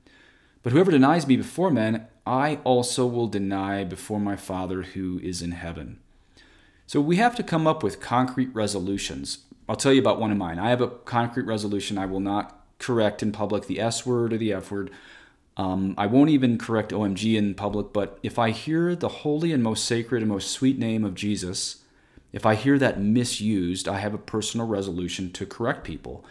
But 0.63 0.73
whoever 0.73 0.93
denies 0.93 1.27
me 1.27 1.37
before 1.37 1.71
men, 1.71 2.07
I 2.25 2.61
also 2.63 3.05
will 3.07 3.27
deny 3.27 3.83
before 3.83 4.21
my 4.21 4.37
Father 4.37 4.83
who 4.83 5.19
is 5.19 5.43
in 5.43 5.51
heaven. 5.51 5.99
So, 6.87 7.01
we 7.01 7.17
have 7.17 7.35
to 7.37 7.43
come 7.43 7.67
up 7.67 7.83
with 7.83 8.01
concrete 8.01 8.55
resolutions. 8.55 9.39
I'll 9.69 9.77
tell 9.77 9.93
you 9.93 10.01
about 10.01 10.21
one 10.21 10.31
of 10.31 10.39
mine. 10.39 10.61
I 10.61 10.71
have 10.71 10.81
a 10.81 10.89
concrete 10.89 11.47
resolution. 11.47 11.99
I 11.99 12.07
will 12.07 12.21
not 12.21 12.62
correct 12.83 13.23
in 13.23 13.33
public 13.33 13.67
the 13.67 13.81
S 13.81 14.05
word 14.05 14.33
or 14.33 14.39
the 14.39 14.53
F 14.53 14.71
word. 14.71 14.91
Um, 15.57 15.95
I 15.99 16.07
won't 16.07 16.31
even 16.31 16.59
correct 16.59 16.93
OMG 16.93 17.37
in 17.37 17.55
public, 17.55 17.93
but 17.93 18.19
if 18.23 18.39
I 18.39 18.51
hear 18.51 18.97
the 18.97 19.09
holy 19.09 19.53
and 19.53 19.63
most 19.63 19.85
sacred 19.85 20.23
and 20.23 20.31
most 20.31 20.51
sweet 20.51 20.79
name 20.79 21.05
of 21.05 21.15
Jesus, 21.15 21.83
if 22.33 22.47
I 22.47 22.55
hear 22.55 22.79
that 22.79 23.01
misused, 23.01 23.87
I 23.87 23.99
have 23.99 24.15
a 24.15 24.19
personal 24.19 24.67
resolution 24.67 25.31
to 25.33 25.45
correct 25.45 25.85
people. 25.85 26.25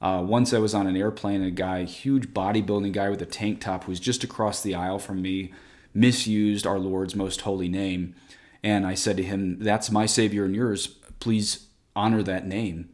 Uh, 0.00 0.22
once 0.26 0.52
I 0.52 0.58
was 0.58 0.74
on 0.74 0.86
an 0.86 0.96
airplane, 0.96 1.42
a 1.42 1.50
guy, 1.50 1.84
huge 1.84 2.34
bodybuilding 2.34 2.92
guy 2.92 3.10
with 3.10 3.22
a 3.22 3.26
tank 3.26 3.60
top, 3.60 3.84
who 3.84 3.92
was 3.92 4.00
just 4.00 4.24
across 4.24 4.62
the 4.62 4.74
aisle 4.74 4.98
from 4.98 5.22
me, 5.22 5.52
misused 5.94 6.66
our 6.66 6.78
Lord's 6.78 7.14
most 7.14 7.42
holy 7.42 7.68
name. 7.68 8.14
And 8.64 8.86
I 8.86 8.94
said 8.94 9.16
to 9.18 9.22
him, 9.22 9.58
That's 9.60 9.90
my 9.90 10.06
Savior 10.06 10.44
and 10.44 10.56
yours. 10.56 10.86
Please 11.20 11.68
honor 11.94 12.22
that 12.22 12.46
name. 12.46 12.88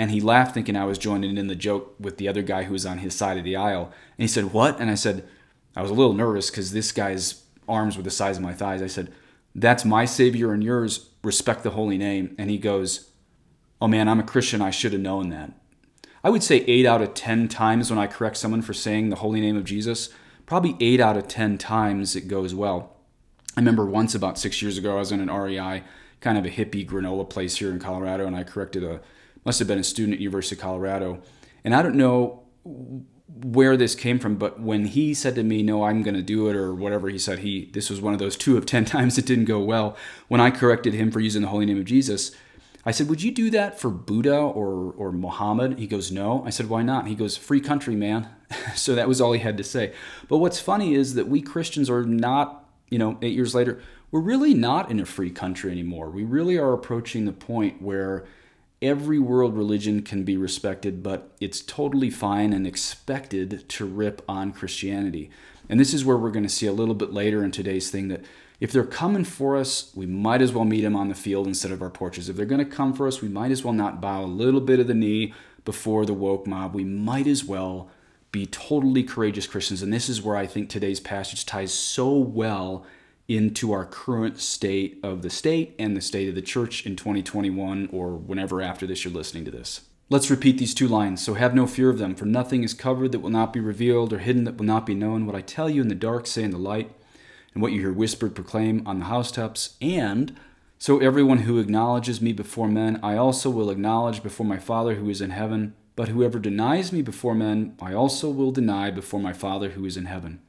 And 0.00 0.10
he 0.10 0.22
laughed, 0.22 0.54
thinking 0.54 0.76
I 0.76 0.86
was 0.86 0.96
joining 0.96 1.36
in 1.36 1.48
the 1.48 1.54
joke 1.54 1.94
with 2.00 2.16
the 2.16 2.26
other 2.26 2.40
guy 2.40 2.62
who 2.62 2.72
was 2.72 2.86
on 2.86 3.00
his 3.00 3.14
side 3.14 3.36
of 3.36 3.44
the 3.44 3.54
aisle. 3.54 3.92
And 4.16 4.22
he 4.22 4.28
said, 4.28 4.54
What? 4.54 4.80
And 4.80 4.90
I 4.90 4.94
said, 4.94 5.28
I 5.76 5.82
was 5.82 5.90
a 5.90 5.94
little 5.94 6.14
nervous 6.14 6.48
because 6.48 6.72
this 6.72 6.90
guy's 6.90 7.44
arms 7.68 7.98
were 7.98 8.02
the 8.02 8.10
size 8.10 8.38
of 8.38 8.42
my 8.42 8.54
thighs. 8.54 8.80
I 8.80 8.86
said, 8.86 9.12
That's 9.54 9.84
my 9.84 10.06
Savior 10.06 10.54
and 10.54 10.64
yours. 10.64 11.10
Respect 11.22 11.64
the 11.64 11.72
holy 11.72 11.98
name. 11.98 12.34
And 12.38 12.48
he 12.48 12.56
goes, 12.56 13.10
Oh 13.78 13.88
man, 13.88 14.08
I'm 14.08 14.20
a 14.20 14.22
Christian. 14.22 14.62
I 14.62 14.70
should 14.70 14.94
have 14.94 15.02
known 15.02 15.28
that. 15.28 15.52
I 16.24 16.30
would 16.30 16.42
say 16.42 16.64
eight 16.66 16.86
out 16.86 17.02
of 17.02 17.12
10 17.12 17.48
times 17.48 17.90
when 17.90 17.98
I 17.98 18.06
correct 18.06 18.38
someone 18.38 18.62
for 18.62 18.72
saying 18.72 19.10
the 19.10 19.16
holy 19.16 19.42
name 19.42 19.58
of 19.58 19.64
Jesus, 19.64 20.08
probably 20.46 20.78
eight 20.80 21.00
out 21.00 21.18
of 21.18 21.28
10 21.28 21.58
times 21.58 22.16
it 22.16 22.26
goes 22.26 22.54
well. 22.54 22.96
I 23.54 23.60
remember 23.60 23.84
once 23.84 24.14
about 24.14 24.38
six 24.38 24.62
years 24.62 24.78
ago, 24.78 24.96
I 24.96 25.00
was 25.00 25.12
in 25.12 25.20
an 25.20 25.30
REI, 25.30 25.82
kind 26.22 26.38
of 26.38 26.46
a 26.46 26.50
hippie 26.50 26.88
granola 26.88 27.28
place 27.28 27.56
here 27.56 27.70
in 27.70 27.78
Colorado, 27.78 28.26
and 28.26 28.34
I 28.34 28.44
corrected 28.44 28.82
a, 28.82 29.02
must 29.44 29.58
have 29.58 29.68
been 29.68 29.78
a 29.78 29.84
student 29.84 30.14
at 30.14 30.20
University 30.20 30.56
of 30.56 30.62
Colorado. 30.62 31.22
And 31.64 31.74
I 31.74 31.82
don't 31.82 31.96
know 31.96 32.42
where 33.26 33.76
this 33.76 33.94
came 33.94 34.18
from, 34.18 34.36
but 34.36 34.60
when 34.60 34.86
he 34.86 35.14
said 35.14 35.34
to 35.34 35.42
me, 35.42 35.62
"No, 35.62 35.84
I'm 35.84 36.02
going 36.02 36.14
to 36.14 36.22
do 36.22 36.48
it," 36.48 36.56
or 36.56 36.74
whatever 36.74 37.08
he 37.08 37.18
said, 37.18 37.40
he 37.40 37.70
this 37.72 37.88
was 37.88 38.00
one 38.00 38.12
of 38.12 38.18
those 38.18 38.36
two 38.36 38.56
of 38.56 38.66
ten 38.66 38.84
times 38.96 39.18
it 39.18 39.26
didn't 39.26 39.46
go 39.46 39.60
well. 39.60 39.96
When 40.28 40.40
I 40.40 40.50
corrected 40.50 40.94
him 40.94 41.10
for 41.10 41.20
using 41.20 41.42
the 41.42 41.48
holy 41.48 41.66
name 41.66 41.78
of 41.78 41.84
Jesus, 41.84 42.32
I 42.84 42.92
said, 42.92 43.08
Would 43.08 43.22
you 43.22 43.30
do 43.30 43.50
that 43.50 43.78
for 43.78 43.90
Buddha 43.90 44.36
or, 44.36 44.92
or 44.96 45.12
Muhammad? 45.12 45.78
He 45.78 45.86
goes, 45.86 46.10
No. 46.10 46.42
I 46.46 46.50
said, 46.50 46.68
Why 46.68 46.82
not? 46.82 47.06
He 47.06 47.14
goes, 47.14 47.36
Free 47.36 47.60
country, 47.60 47.94
man. 47.94 48.28
so 48.74 48.94
that 48.94 49.08
was 49.08 49.20
all 49.20 49.32
he 49.32 49.40
had 49.40 49.56
to 49.58 49.64
say. 49.64 49.92
But 50.28 50.38
what's 50.38 50.60
funny 50.60 50.94
is 50.94 51.14
that 51.14 51.28
we 51.28 51.42
Christians 51.42 51.90
are 51.90 52.04
not, 52.04 52.64
you 52.88 52.98
know, 52.98 53.18
eight 53.22 53.34
years 53.34 53.54
later, 53.54 53.80
we're 54.10 54.20
really 54.20 54.54
not 54.54 54.90
in 54.90 54.98
a 54.98 55.06
free 55.06 55.30
country 55.30 55.70
anymore. 55.70 56.10
We 56.10 56.24
really 56.24 56.58
are 56.58 56.72
approaching 56.72 57.26
the 57.26 57.32
point 57.32 57.82
where 57.82 58.26
every 58.82 59.18
world 59.18 59.56
religion 59.56 60.02
can 60.02 60.24
be 60.24 60.36
respected, 60.36 61.02
but 61.02 61.30
it's 61.40 61.60
totally 61.60 62.10
fine 62.10 62.52
and 62.52 62.66
expected 62.66 63.68
to 63.68 63.84
rip 63.84 64.22
on 64.28 64.52
Christianity. 64.52 65.30
And 65.68 65.78
this 65.78 65.94
is 65.94 66.04
where 66.04 66.16
we're 66.16 66.30
going 66.30 66.44
to 66.44 66.48
see 66.48 66.66
a 66.66 66.72
little 66.72 66.94
bit 66.94 67.12
later 67.12 67.44
in 67.44 67.50
today's 67.50 67.90
thing 67.90 68.08
that 68.08 68.24
if 68.58 68.72
they're 68.72 68.84
coming 68.84 69.24
for 69.24 69.56
us, 69.56 69.90
we 69.94 70.06
might 70.06 70.42
as 70.42 70.52
well 70.52 70.64
meet 70.64 70.82
them 70.82 70.96
on 70.96 71.08
the 71.08 71.14
field 71.14 71.46
instead 71.46 71.72
of 71.72 71.80
our 71.80 71.90
porches. 71.90 72.28
If 72.28 72.36
they're 72.36 72.46
going 72.46 72.64
to 72.64 72.70
come 72.70 72.92
for 72.92 73.06
us, 73.06 73.22
we 73.22 73.28
might 73.28 73.50
as 73.50 73.64
well 73.64 73.72
not 73.72 74.00
bow 74.00 74.24
a 74.24 74.26
little 74.26 74.60
bit 74.60 74.80
of 74.80 74.86
the 74.86 74.94
knee 74.94 75.32
before 75.64 76.04
the 76.04 76.14
woke 76.14 76.46
mob. 76.46 76.74
We 76.74 76.84
might 76.84 77.26
as 77.26 77.44
well 77.44 77.90
be 78.32 78.46
totally 78.46 79.02
courageous 79.02 79.46
Christians. 79.46 79.82
And 79.82 79.92
this 79.92 80.08
is 80.08 80.22
where 80.22 80.36
I 80.36 80.46
think 80.46 80.68
today's 80.68 81.00
passage 81.00 81.46
ties 81.46 81.72
so 81.72 82.12
well 82.12 82.84
into 83.30 83.72
our 83.72 83.84
current 83.84 84.40
state 84.40 84.98
of 85.04 85.22
the 85.22 85.30
state 85.30 85.76
and 85.78 85.96
the 85.96 86.00
state 86.00 86.28
of 86.28 86.34
the 86.34 86.42
church 86.42 86.84
in 86.84 86.96
2021 86.96 87.88
or 87.92 88.16
whenever 88.16 88.60
after 88.60 88.88
this 88.88 89.04
you're 89.04 89.14
listening 89.14 89.44
to 89.44 89.52
this. 89.52 89.82
Let's 90.08 90.30
repeat 90.30 90.58
these 90.58 90.74
two 90.74 90.88
lines. 90.88 91.24
So 91.24 91.34
have 91.34 91.54
no 91.54 91.68
fear 91.68 91.90
of 91.90 91.98
them, 91.98 92.16
for 92.16 92.24
nothing 92.24 92.64
is 92.64 92.74
covered 92.74 93.12
that 93.12 93.20
will 93.20 93.30
not 93.30 93.52
be 93.52 93.60
revealed, 93.60 94.12
or 94.12 94.18
hidden 94.18 94.42
that 94.44 94.56
will 94.56 94.64
not 94.64 94.84
be 94.84 94.96
known. 94.96 95.26
What 95.26 95.36
I 95.36 95.42
tell 95.42 95.70
you 95.70 95.80
in 95.80 95.86
the 95.86 95.94
dark, 95.94 96.26
say 96.26 96.42
in 96.42 96.50
the 96.50 96.58
light 96.58 96.90
and 97.54 97.62
what 97.62 97.70
you 97.70 97.80
hear 97.80 97.92
whispered 97.92 98.34
proclaim 98.34 98.82
on 98.84 98.98
the 98.98 99.04
housetops. 99.04 99.76
And 99.80 100.36
so 100.78 100.98
everyone 100.98 101.38
who 101.38 101.60
acknowledges 101.60 102.20
me 102.20 102.32
before 102.32 102.66
men, 102.66 102.98
I 103.00 103.16
also 103.16 103.48
will 103.48 103.70
acknowledge 103.70 104.24
before 104.24 104.46
my 104.46 104.58
Father 104.58 104.96
who 104.96 105.08
is 105.08 105.20
in 105.20 105.30
heaven. 105.30 105.74
But 105.94 106.08
whoever 106.08 106.40
denies 106.40 106.92
me 106.92 107.02
before 107.02 107.36
men, 107.36 107.76
I 107.80 107.92
also 107.92 108.28
will 108.28 108.50
deny 108.50 108.90
before 108.90 109.20
my 109.20 109.32
Father 109.32 109.70
who 109.70 109.84
is 109.84 109.96
in 109.96 110.06
heaven. 110.06 110.40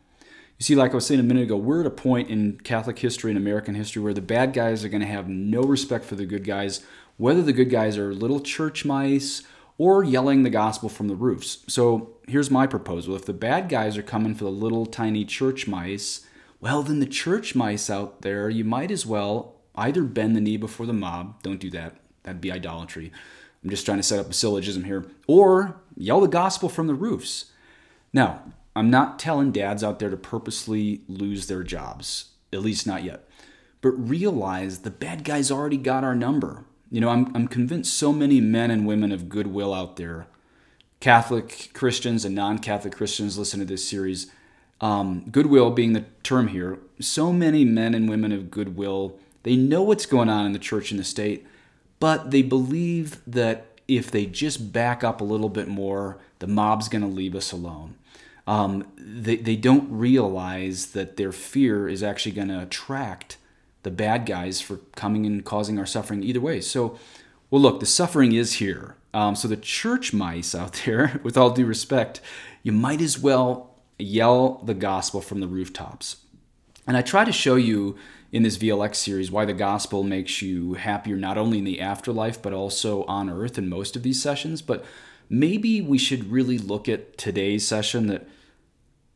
You 0.62 0.64
see, 0.64 0.76
like 0.76 0.92
I 0.92 0.94
was 0.94 1.08
saying 1.08 1.20
a 1.20 1.24
minute 1.24 1.42
ago, 1.42 1.58
we're 1.58 1.80
at 1.80 1.88
a 1.88 1.90
point 1.90 2.30
in 2.30 2.60
Catholic 2.64 3.00
history 3.00 3.32
and 3.32 3.38
American 3.40 3.74
history 3.74 4.00
where 4.00 4.14
the 4.14 4.22
bad 4.22 4.54
guys 4.54 4.86
are 4.86 4.90
going 4.90 5.02
to 5.02 5.08
have 5.08 5.28
no 5.28 5.64
respect 5.64 6.06
for 6.06 6.14
the 6.14 6.28
good 6.28 6.44
guys, 6.44 6.86
whether 7.18 7.42
the 7.42 7.52
good 7.52 7.72
guys 7.72 7.98
are 7.98 8.14
little 8.14 8.40
church 8.40 8.86
mice 8.86 9.42
or 9.80 10.04
yelling 10.04 10.44
the 10.44 10.52
gospel 10.52 10.88
from 10.88 11.08
the 11.08 11.16
roofs. 11.16 11.64
So 11.68 12.16
here's 12.28 12.52
my 12.52 12.68
proposal 12.68 13.16
if 13.16 13.26
the 13.26 13.34
bad 13.34 13.70
guys 13.70 13.98
are 13.98 14.04
coming 14.04 14.36
for 14.36 14.44
the 14.44 14.52
little 14.52 14.86
tiny 14.86 15.26
church 15.26 15.68
mice, 15.68 16.28
well, 16.60 16.84
then 16.84 17.00
the 17.00 17.08
church 17.08 17.56
mice 17.56 17.90
out 17.90 18.22
there, 18.22 18.48
you 18.48 18.64
might 18.64 18.92
as 18.92 19.04
well 19.04 19.56
either 19.74 20.04
bend 20.04 20.36
the 20.36 20.42
knee 20.42 20.58
before 20.58 20.86
the 20.86 20.94
mob. 20.94 21.42
Don't 21.42 21.60
do 21.60 21.72
that. 21.72 21.96
That'd 22.22 22.40
be 22.40 22.52
idolatry. 22.52 23.12
I'm 23.64 23.72
just 23.72 23.84
trying 23.84 23.98
to 23.98 24.04
set 24.04 24.20
up 24.20 24.30
a 24.30 24.34
syllogism 24.34 24.84
here. 24.84 25.08
Or 25.26 25.82
yell 25.98 26.22
the 26.22 26.28
gospel 26.28 26.70
from 26.70 26.86
the 26.86 26.94
roofs. 26.94 27.46
Now, 28.14 28.44
I'm 28.76 28.90
not 28.90 29.20
telling 29.20 29.52
dads 29.52 29.84
out 29.84 30.00
there 30.00 30.10
to 30.10 30.18
purposely 30.18 31.02
lose 31.08 31.48
their 31.48 31.64
jobs, 31.64 32.32
at 32.54 32.62
least 32.62 32.88
not 32.88 33.04
yet. 33.04 33.28
But 33.82 33.92
realize 33.92 34.80
the 34.80 34.92
bad 34.92 35.24
guys 35.24 35.52
already 35.52 35.78
got 35.78 36.04
our 36.04 36.16
number. 36.16 36.66
You 36.90 37.02
know, 37.02 37.10
I'm, 37.10 37.32
I'm 37.36 37.48
convinced 37.48 37.94
so 37.94 38.14
many 38.14 38.40
men 38.42 38.72
and 38.72 38.86
women 38.86 39.12
of 39.12 39.30
goodwill 39.30 39.74
out 39.74 39.96
there, 39.96 40.28
Catholic 41.00 41.72
Christians 41.74 42.24
and 42.26 42.36
non 42.36 42.60
Catholic 42.60 42.96
Christians, 42.96 43.38
listen 43.38 43.60
to 43.60 43.66
this 43.66 43.88
series 43.88 44.32
um, 44.82 45.26
goodwill 45.32 45.70
being 45.70 45.94
the 45.94 46.06
term 46.24 46.48
here, 46.50 46.80
so 47.00 47.32
many 47.32 47.64
men 47.64 47.94
and 47.94 48.10
women 48.10 48.32
of 48.32 48.50
goodwill, 48.52 49.18
they 49.44 49.56
know 49.56 49.84
what's 49.84 50.08
going 50.08 50.28
on 50.28 50.46
in 50.46 50.54
the 50.54 50.60
church 50.60 50.92
and 50.92 51.00
the 51.00 51.04
state, 51.04 51.46
but 52.00 52.32
they 52.32 52.42
believe 52.42 53.22
that 53.28 53.68
if 53.88 54.10
they 54.10 54.26
just 54.26 54.74
back 54.74 55.04
up 55.04 55.22
a 55.22 55.26
little 55.26 55.50
bit 55.50 55.68
more, 55.68 56.18
the 56.40 56.48
mob's 56.48 56.90
going 56.90 57.04
to 57.04 57.08
leave 57.08 57.36
us 57.36 57.52
alone. 57.52 57.96
Um, 58.48 58.88
they, 58.98 59.38
they 59.38 59.56
don't 59.56 59.92
realize 59.92 60.88
that 60.88 61.18
their 61.18 61.32
fear 61.32 61.88
is 61.88 62.02
actually 62.02 62.34
going 62.34 62.48
to 62.48 62.62
attract 62.62 63.38
the 63.84 63.92
bad 63.92 64.26
guys 64.26 64.62
for 64.62 64.78
coming 64.96 65.26
and 65.26 65.44
causing 65.44 65.80
our 65.80 65.86
suffering 65.86 66.24
either 66.24 66.42
way. 66.42 66.62
So, 66.62 66.98
well, 67.50 67.62
look, 67.62 67.80
the 67.80 67.86
suffering 67.86 68.34
is 68.34 68.54
here. 68.54 68.96
Um, 69.14 69.36
so, 69.36 69.48
the 69.48 69.58
church 69.58 70.14
mice 70.14 70.56
out 70.56 70.74
there, 70.86 71.20
with 71.24 71.38
all 71.38 71.52
due 71.52 71.66
respect, 71.66 72.22
you 72.64 72.72
might 72.72 73.02
as 73.02 73.20
well 73.20 73.76
yell 73.98 74.62
the 74.66 74.74
gospel 74.74 75.22
from 75.22 75.40
the 75.40 75.48
rooftops. 75.48 76.18
And 76.88 76.98
I 76.98 77.02
try 77.02 77.26
to 77.26 77.32
show 77.32 77.56
you 77.56 77.98
in 78.32 78.44
this 78.44 78.58
VLX 78.58 78.96
series 78.96 79.32
why 79.32 79.46
the 79.46 79.54
gospel 79.54 80.04
makes 80.04 80.42
you 80.42 80.74
happier 80.76 81.18
not 81.18 81.38
only 81.38 81.60
in 81.60 81.64
the 81.64 81.82
afterlife 81.82 82.42
but 82.42 82.54
also 82.54 83.04
on 83.04 83.30
earth 83.30 83.58
in 83.58 83.70
most 83.70 83.96
of 83.96 84.04
these 84.04 84.22
sessions. 84.22 84.62
But 84.62 84.84
maybe 85.32 85.82
we 85.82 85.98
should 85.98 86.30
really 86.30 86.58
look 86.58 86.90
at 86.90 87.18
today's 87.18 87.66
session 87.66 88.08
that 88.08 88.28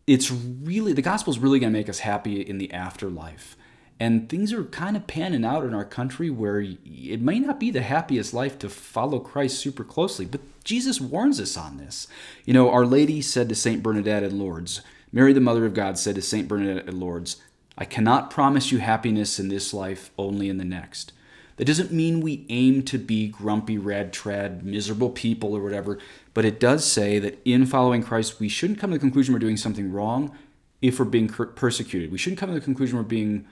it's 0.07 0.31
really 0.31 0.93
the 0.93 1.01
gospel 1.01 1.31
is 1.31 1.39
really 1.39 1.59
going 1.59 1.73
to 1.73 1.77
make 1.77 1.89
us 1.89 1.99
happy 1.99 2.41
in 2.41 2.57
the 2.57 2.71
afterlife. 2.71 3.57
And 3.99 4.27
things 4.29 4.51
are 4.51 4.63
kind 4.63 4.95
of 4.97 5.07
panning 5.07 5.45
out 5.45 5.63
in 5.63 5.73
our 5.73 5.85
country 5.85 6.29
where 6.29 6.59
it 6.61 7.21
may 7.21 7.39
not 7.39 7.59
be 7.59 7.69
the 7.69 7.81
happiest 7.81 8.33
life 8.33 8.57
to 8.59 8.69
follow 8.69 9.19
Christ 9.19 9.59
super 9.59 9.83
closely, 9.83 10.25
but 10.25 10.41
Jesus 10.63 10.99
warns 10.99 11.39
us 11.39 11.55
on 11.57 11.77
this. 11.77 12.07
You 12.45 12.53
know, 12.53 12.69
Our 12.69 12.85
Lady 12.85 13.21
said 13.21 13.47
to 13.49 13.55
St. 13.55 13.83
Bernadette 13.83 14.23
at 14.23 14.33
Lourdes, 14.33 14.81
Mary, 15.11 15.31
the 15.31 15.39
Mother 15.39 15.65
of 15.65 15.73
God, 15.73 15.97
said 15.97 16.15
to 16.15 16.21
St. 16.21 16.47
Bernadette 16.47 16.87
at 16.87 16.93
Lourdes, 16.93 17.37
I 17.77 17.85
cannot 17.85 18.31
promise 18.31 18.71
you 18.71 18.79
happiness 18.79 19.39
in 19.39 19.49
this 19.49 19.73
life, 19.73 20.11
only 20.17 20.49
in 20.49 20.57
the 20.57 20.65
next. 20.65 21.13
That 21.57 21.65
doesn't 21.65 21.91
mean 21.91 22.19
we 22.19 22.45
aim 22.49 22.83
to 22.83 22.97
be 22.97 23.27
grumpy, 23.29 23.77
red 23.77 24.11
tread, 24.11 24.65
miserable 24.65 25.09
people 25.09 25.55
or 25.55 25.63
whatever, 25.63 25.99
but 26.33 26.43
it 26.43 26.59
does 26.59 26.83
say 26.83 27.17
that 27.19 27.39
in 27.45 27.65
following 27.65 28.03
Christ, 28.03 28.39
we 28.39 28.49
shouldn't 28.49 28.79
come 28.79 28.91
to 28.91 28.95
the 28.97 28.99
conclusion 28.99 29.33
we're 29.33 29.39
doing 29.39 29.55
something 29.55 29.91
wrong 29.91 30.35
if 30.81 30.99
we're 30.99 31.05
being 31.05 31.29
persecuted. 31.29 32.11
We 32.11 32.17
shouldn't 32.17 32.39
come 32.39 32.49
to 32.49 32.55
the 32.55 32.61
conclusion 32.61 32.97
we're 32.97 33.03
being 33.03 33.45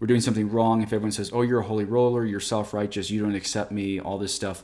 we're 0.00 0.06
doing 0.06 0.20
something 0.20 0.48
wrong 0.48 0.82
if 0.82 0.92
everyone 0.92 1.10
says, 1.10 1.32
"Oh, 1.32 1.42
you're 1.42 1.58
a 1.58 1.64
holy 1.64 1.84
roller, 1.84 2.24
you're 2.24 2.38
self-righteous, 2.38 3.10
you 3.10 3.20
don't 3.20 3.34
accept 3.34 3.72
me," 3.72 3.98
all 3.98 4.16
this 4.16 4.32
stuff. 4.32 4.62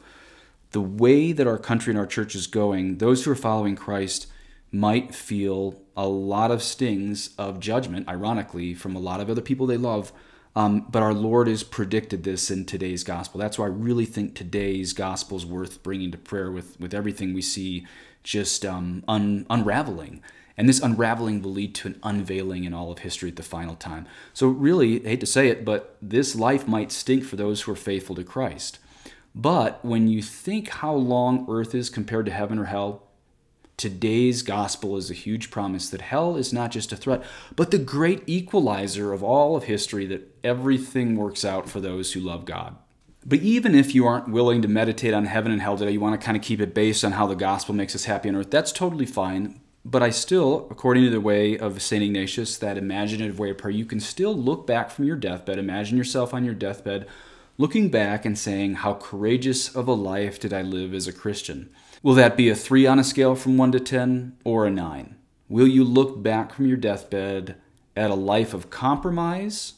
The 0.71 0.81
way 0.81 1.33
that 1.33 1.49
our 1.49 1.59
country 1.59 1.91
and 1.91 1.99
our 1.99 2.07
church 2.07 2.37
is 2.37 2.47
going, 2.47 2.99
those 2.99 3.25
who 3.25 3.33
are 3.33 3.37
following 3.37 3.75
Christ 3.75 4.29
might 4.71 5.13
feel 5.13 5.83
a 5.97 6.07
lot 6.07 6.53
of 6.53 6.63
stings 6.63 7.31
of 7.37 7.59
judgment, 7.59 8.09
ironically, 8.09 8.75
from 8.75 8.95
a 8.95 9.01
lot 9.01 9.21
of 9.21 9.29
other 9.29 9.41
people 9.41 9.67
they 9.67 9.77
love. 9.77 10.13
Um, 10.57 10.87
but 10.89 11.03
our 11.03 11.15
Lord 11.15 11.49
has 11.49 11.65
predicted 11.65 12.23
this 12.23 12.51
in 12.51 12.65
today's 12.65 13.03
gospel. 13.03 13.41
That's 13.41 13.59
why 13.59 13.67
I 13.67 13.71
really 13.71 14.05
think 14.05 14.35
today's 14.35 14.93
gospel 14.93 15.37
is 15.37 15.45
worth 15.45 15.83
bringing 15.83 16.13
to 16.13 16.19
prayer 16.19 16.51
with, 16.51 16.79
with 16.79 16.95
everything 16.95 17.35
we 17.35 17.43
see 17.43 17.87
just 18.23 18.65
um, 18.65 19.03
un- 19.09 19.47
unraveling. 19.51 20.23
And 20.57 20.69
this 20.69 20.81
unraveling 20.81 21.43
will 21.43 21.51
lead 21.51 21.75
to 21.77 21.89
an 21.89 22.01
unveiling 22.05 22.63
in 22.63 22.73
all 22.73 22.93
of 22.93 23.01
history 23.01 23.31
at 23.31 23.37
the 23.37 23.43
final 23.43 23.75
time. 23.75 24.07
So, 24.33 24.47
really, 24.47 25.05
I 25.05 25.11
hate 25.11 25.21
to 25.21 25.27
say 25.27 25.49
it, 25.49 25.65
but 25.65 25.97
this 26.01 26.37
life 26.37 26.69
might 26.69 26.93
stink 26.93 27.25
for 27.25 27.35
those 27.35 27.63
who 27.63 27.73
are 27.73 27.77
faithful 27.77 28.15
to 28.15 28.23
Christ. 28.23 28.79
But 29.35 29.85
when 29.85 30.07
you 30.07 30.23
think 30.23 30.69
how 30.69 30.95
long 30.95 31.45
earth 31.49 31.75
is 31.75 31.91
compared 31.91 32.27
to 32.27 32.33
heaven 32.33 32.61
or 32.61 32.67
hell, 32.67 33.04
today's 33.77 34.43
gospel 34.43 34.97
is 34.97 35.11
a 35.11 35.15
huge 35.15 35.51
promise 35.51 35.89
that 35.91 36.01
hell 36.01 36.37
is 36.37 36.53
not 36.53 36.71
just 36.71 36.93
a 36.93 36.97
threat, 36.97 37.23
but 37.57 37.71
the 37.71 37.79
great 37.79 38.23
equalizer 38.27 39.13
of 39.13 39.23
all 39.23 39.57
of 39.57 39.65
history, 39.65 40.07
that 40.07 40.35
everything 40.43 41.17
works 41.17 41.45
out 41.45 41.69
for 41.69 41.81
those 41.81 42.13
who 42.13 42.21
love 42.21 42.45
God. 42.45 42.77
But 43.27 43.41
even 43.41 43.75
if 43.75 43.95
you 43.95 44.07
aren't 44.07 44.29
willing 44.29 44.61
to 44.63 44.69
meditate 44.69 45.15
on 45.15 45.25
heaven 45.25 45.51
and 45.51 45.63
hell 45.63 45.79
today, 45.79 45.93
you 45.93 46.01
want 46.01 46.21
to 46.21 46.25
kind 46.25 46.37
of 46.37 46.43
keep 46.43 46.61
it 46.61 46.75
based 46.75 47.05
on 47.05 47.13
how 47.13 47.27
the 47.27 47.35
gospel 47.35 47.75
makes 47.75 47.95
us 47.95 48.05
happy 48.05 48.29
on 48.29 48.37
earth, 48.37 48.51
that's 48.51 48.73
totally 48.73 49.07
fine. 49.07 49.61
But 49.85 50.03
I 50.03 50.11
still, 50.11 50.67
according 50.71 51.05
to 51.05 51.11
the 51.11 51.21
way 51.21 51.59
of 51.59 51.83
St. 51.83 52.03
Ignatius, 52.03 52.57
that 52.59 52.79
imaginative 52.79 53.39
way 53.39 53.51
of 53.51 53.59
prayer, 53.59 53.73
you 53.73 53.85
can 53.85 54.01
still 54.01 54.35
look 54.35 54.67
back 54.67 54.91
from 54.91 55.05
your 55.05 55.17
deathbed, 55.17 55.59
imagine 55.59 55.99
yourself 55.99 56.33
on 56.33 56.45
your 56.45 56.55
deathbed, 56.55 57.07
looking 57.59 57.91
back 57.91 58.25
and 58.25 58.39
saying, 58.39 58.77
How 58.77 58.95
courageous 58.95 59.75
of 59.75 59.89
a 59.89 59.93
life 59.93 60.39
did 60.39 60.53
I 60.53 60.63
live 60.63 60.95
as 60.95 61.07
a 61.07 61.13
Christian? 61.13 61.71
Will 62.05 62.13
that 62.17 62.37
be 62.37 62.51
a 62.51 62.55
three 62.55 62.87
on 62.87 62.99
a 62.99 63.03
scale 63.03 63.35
from 63.35 63.57
one 63.57 63.73
to 63.73 63.81
10 63.81 64.37
or 64.45 64.67
a 64.67 64.71
nine? 64.71 65.17
Will 65.49 65.67
you 65.67 65.83
look 65.83 66.23
back 66.23 66.53
from 66.53 66.67
your 66.67 66.77
deathbed 66.77 67.57
at 67.97 68.11
a 68.11 68.15
life 68.15 68.53
of 68.53 68.69
compromise 68.69 69.73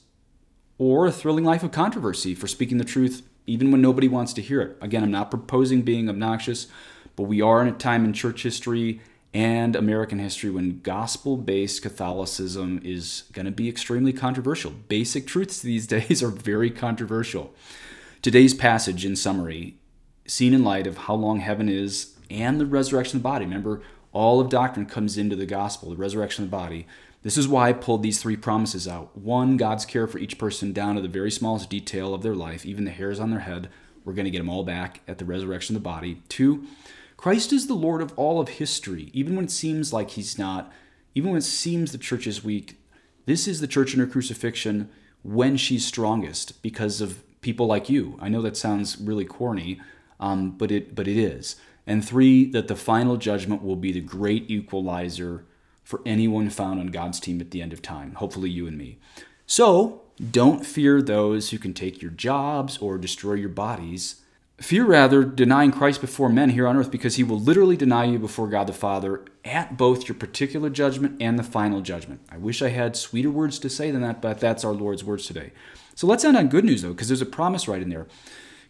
or 0.77 1.07
a 1.07 1.13
thrilling 1.13 1.45
life 1.45 1.63
of 1.63 1.71
controversy 1.71 2.35
for 2.35 2.49
speaking 2.49 2.79
the 2.79 2.85
truth 2.85 3.23
even 3.47 3.71
when 3.71 3.81
nobody 3.81 4.09
wants 4.09 4.33
to 4.33 4.43
hear 4.43 4.61
it? 4.61 4.77
Again, 4.81 5.05
I'm 5.05 5.13
not 5.13 5.31
proposing 5.31 5.83
being 5.83 6.09
obnoxious, 6.09 6.67
but 7.15 7.29
we 7.29 7.41
are 7.41 7.63
in 7.63 7.69
a 7.69 7.79
time 7.79 8.05
in 8.05 8.13
church 8.13 8.43
history 8.43 9.01
and 9.33 9.77
American 9.77 10.19
history 10.19 10.51
when 10.51 10.81
gospel 10.81 11.37
based 11.37 11.83
Catholicism 11.83 12.81
is 12.83 13.23
going 13.35 13.47
to 13.47 13.53
be 13.53 13.69
extremely 13.69 14.13
controversial. 14.13 14.73
Basic 14.89 15.29
truths 15.29 15.63
these 15.63 15.87
days 15.97 16.25
are 16.25 16.31
very 16.31 16.73
controversial. 16.73 17.55
Today's 18.21 18.53
passage, 18.53 19.07
in 19.07 19.15
summary, 19.15 19.77
seen 20.27 20.53
in 20.53 20.65
light 20.65 20.89
of 20.89 20.97
how 20.99 21.15
long 21.15 21.39
heaven 21.39 21.69
is 21.69 22.16
and 22.31 22.61
the 22.61 22.67
resurrection 22.67 23.19
of 23.19 23.23
the 23.23 23.29
body. 23.29 23.45
Remember, 23.45 23.83
all 24.13 24.41
of 24.41 24.49
doctrine 24.49 24.87
comes 24.87 25.19
into 25.19 25.37
the 25.37 25.47
gospel, 25.47 25.91
the 25.91 25.97
resurrection 25.97 26.45
of 26.45 26.51
the 26.51 26.57
body. 26.57 26.87
This 27.23 27.37
is 27.37 27.49
why 27.49 27.69
I 27.69 27.73
pulled 27.73 28.03
these 28.03 28.23
three 28.23 28.37
promises 28.37 28.87
out. 28.87 29.17
One, 29.17 29.57
God's 29.57 29.85
care 29.85 30.07
for 30.07 30.19
each 30.19 30.39
person 30.39 30.73
down 30.73 30.95
to 30.95 31.03
the 31.03 31.09
very 31.09 31.31
smallest 31.31 31.69
detail 31.69 32.15
of 32.15 32.23
their 32.23 32.35
life, 32.35 32.65
even 32.65 32.85
the 32.85 32.91
hairs 32.91 33.19
on 33.19 33.31
their 33.31 33.41
head. 33.41 33.69
We're 34.05 34.13
going 34.13 34.27
to 34.27 34.31
get 34.31 34.39
them 34.39 34.49
all 34.49 34.63
back 34.63 35.01
at 35.09 35.19
the 35.19 35.25
resurrection 35.25 35.75
of 35.75 35.83
the 35.83 35.89
body. 35.89 36.23
Two, 36.29 36.67
Christ 37.17 37.53
is 37.53 37.67
the 37.67 37.75
Lord 37.75 38.01
of 38.01 38.17
all 38.17 38.41
of 38.41 38.49
history, 38.49 39.11
even 39.13 39.35
when 39.35 39.47
it 39.47 39.51
seems 39.51 39.93
like 39.93 40.11
he's 40.11 40.39
not, 40.39 40.73
even 41.15 41.31
when 41.31 41.39
it 41.39 41.43
seems 41.43 41.91
the 41.91 41.99
church 41.99 42.27
is 42.27 42.45
weak. 42.45 42.79
This 43.25 43.49
is 43.49 43.61
the 43.61 43.67
church 43.67 43.95
in 43.95 44.01
her 44.01 44.07
crucifixion 44.07 44.89
when 45.23 45.57
she's 45.57 45.85
strongest 45.85 46.63
because 46.63 47.01
of 47.01 47.23
people 47.41 47.67
like 47.67 47.91
you. 47.91 48.17
I 48.21 48.29
know 48.29 48.43
that 48.43 48.57
sounds 48.57 48.99
really 49.01 49.25
corny, 49.25 49.81
um, 50.21 50.53
but 50.53 50.71
it 50.71 50.95
but 50.95 51.09
it 51.09 51.17
is. 51.17 51.57
And 51.87 52.07
three, 52.07 52.45
that 52.51 52.69
the 52.69 52.77
final 52.77 53.17
judgment 53.17 53.63
will 53.63 53.77
be 53.77 53.93
the 53.93 54.01
great 54.01 54.51
equalizer 54.51 55.45
for 55.85 56.03
anyone 56.05 56.51
found 56.51 56.81
on 56.81 56.89
God's 56.89 57.21
team 57.21 57.41
at 57.41 57.53
the 57.53 57.63
end 57.63 57.73
of 57.73 57.81
time. 57.81 58.15
Hopefully, 58.15 58.51
you 58.51 58.67
and 58.67 58.77
me. 58.77 58.99
So 59.47 60.03
don't 60.31 60.67
fear 60.67 61.01
those 61.01 61.51
who 61.51 61.59
can 61.59 61.75
take 61.75 62.03
your 62.03 62.11
jobs 62.11 62.79
or 62.79 62.99
destroy 62.99 63.35
your 63.35 63.49
bodies 63.49 64.23
Fear 64.59 64.87
rather 64.87 65.23
denying 65.23 65.71
Christ 65.71 66.01
before 66.01 66.31
men 66.31 66.49
here 66.49 66.67
on 66.67 66.79
earth 66.79 66.91
because 66.91 67.17
he 67.17 67.23
will 67.23 67.39
literally 67.39 67.77
deny 67.77 68.05
you 68.05 68.19
before 68.19 68.49
God 68.49 68.67
the 68.67 68.73
Father 68.73 69.23
at 69.45 69.77
both 69.77 70.09
your 70.09 70.15
particular 70.15 70.71
judgment 70.71 71.21
and 71.21 71.39
the 71.39 71.43
final 71.43 71.83
judgment. 71.83 72.23
I 72.31 72.39
wish 72.39 72.63
I 72.63 72.71
had 72.71 72.97
sweeter 72.97 73.31
words 73.31 73.59
to 73.59 73.69
say 73.69 73.91
than 73.91 74.01
that, 74.01 74.23
but 74.23 74.41
that's 74.41 74.65
our 74.65 74.73
Lord's 74.73 75.05
words 75.05 75.27
today. 75.27 75.53
So 75.95 76.07
let's 76.07 76.25
end 76.25 76.39
on 76.39 76.49
good 76.49 76.65
news 76.65 76.81
though, 76.81 76.95
because 76.95 77.09
there's 77.09 77.21
a 77.21 77.27
promise 77.27 77.69
right 77.69 77.83
in 77.83 77.91
there. 77.91 78.07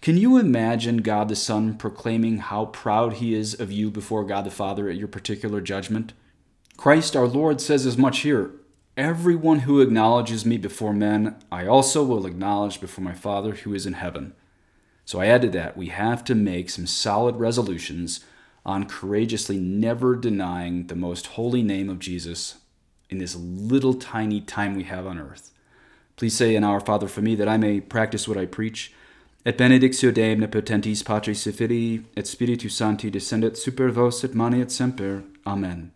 Can 0.00 0.16
you 0.16 0.36
imagine 0.36 0.98
God 0.98 1.28
the 1.28 1.36
Son 1.36 1.74
proclaiming 1.74 2.38
how 2.38 2.66
proud 2.66 3.14
he 3.14 3.34
is 3.34 3.58
of 3.58 3.72
you 3.72 3.90
before 3.90 4.24
God 4.24 4.44
the 4.44 4.50
Father 4.50 4.88
at 4.88 4.96
your 4.96 5.08
particular 5.08 5.60
judgment? 5.60 6.12
Christ 6.76 7.16
our 7.16 7.26
Lord 7.26 7.60
says 7.60 7.86
as 7.86 7.96
much 7.96 8.20
here 8.20 8.52
Everyone 8.96 9.60
who 9.60 9.82
acknowledges 9.82 10.46
me 10.46 10.56
before 10.56 10.94
men, 10.94 11.36
I 11.52 11.66
also 11.66 12.02
will 12.02 12.24
acknowledge 12.24 12.80
before 12.80 13.04
my 13.04 13.12
Father 13.12 13.52
who 13.52 13.74
is 13.74 13.84
in 13.84 13.92
heaven. 13.92 14.32
So 15.04 15.20
I 15.20 15.26
add 15.26 15.42
to 15.42 15.50
that 15.50 15.76
we 15.76 15.88
have 15.88 16.24
to 16.24 16.34
make 16.34 16.70
some 16.70 16.86
solid 16.86 17.36
resolutions 17.36 18.24
on 18.64 18.88
courageously 18.88 19.58
never 19.58 20.16
denying 20.16 20.86
the 20.86 20.96
most 20.96 21.28
holy 21.28 21.62
name 21.62 21.90
of 21.90 21.98
Jesus 21.98 22.56
in 23.10 23.18
this 23.18 23.36
little 23.36 23.94
tiny 23.94 24.40
time 24.40 24.74
we 24.74 24.84
have 24.84 25.06
on 25.06 25.18
earth. 25.18 25.52
Please 26.16 26.34
say 26.34 26.56
in 26.56 26.64
Our 26.64 26.80
Father 26.80 27.06
for 27.06 27.20
me 27.20 27.34
that 27.34 27.48
I 27.48 27.58
may 27.58 27.80
practice 27.80 28.26
what 28.26 28.38
I 28.38 28.46
preach. 28.46 28.94
Et 29.46 29.56
benedictio 29.56 30.10
Deum 30.10 30.42
omnipotentis 30.42 31.04
Patris 31.04 31.46
et 31.46 31.52
Filii 31.52 32.00
et 32.16 32.26
Spiritus 32.26 32.74
Sancti 32.74 33.10
descendet 33.10 33.56
super 33.56 33.92
vos 33.92 34.24
et 34.24 34.34
maniat 34.34 34.72
semper. 34.72 35.22
Amen. 35.44 35.95